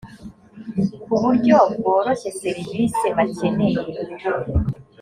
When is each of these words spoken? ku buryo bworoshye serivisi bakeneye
ku 1.03 1.13
buryo 1.23 1.57
bworoshye 1.79 2.29
serivisi 2.41 3.05
bakeneye 3.17 3.81